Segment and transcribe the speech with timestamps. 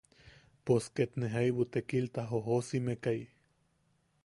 [0.65, 3.19] Pos ket ne jaibu tekilta joʼosisimekai.